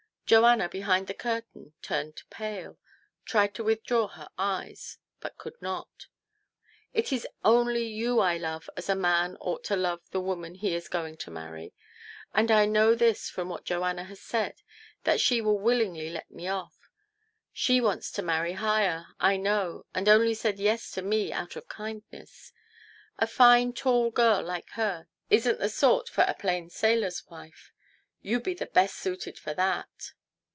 [0.31, 2.79] Joanna, behind the curtain, turned pale,
[3.25, 6.07] tried to withdraw her eyes, but could not."
[6.93, 10.73] It is only you I love as a man ought to love the woman he
[10.73, 11.73] is going to marry;
[12.33, 14.61] and I know this from what Joanna has said,
[15.03, 16.89] that she will willingly let me off.
[17.51, 21.67] She wants to marry higher, I know, and only said' Yes' to me out of
[21.67, 22.53] kindness.
[23.19, 27.73] A fine, tall girl like her isn't the sort for a plain sailor's wife;
[28.21, 30.13] you be the best suited for that."